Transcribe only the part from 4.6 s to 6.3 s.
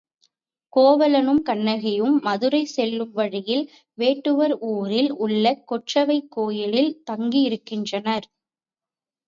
ஊரில் உள்ள கொற்றவை